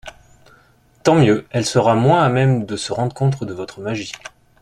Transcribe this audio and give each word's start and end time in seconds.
Tant 1.03 1.13
mieux; 1.13 1.45
elle 1.51 1.63
sera 1.63 1.93
moins 1.93 2.23
à 2.23 2.29
même 2.29 2.65
de 2.65 2.75
se 2.75 2.91
rendre 2.91 3.13
compte 3.13 3.43
de 3.43 3.53
votre 3.53 3.81
magie… 3.81 4.13